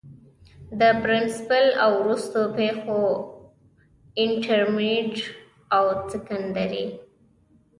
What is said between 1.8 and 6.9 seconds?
او وروستو پيښورانټرميډيټ او سکنډري